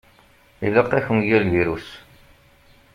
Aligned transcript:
Ilaq-ak 0.65 1.07
umgal-virus. 1.13 1.87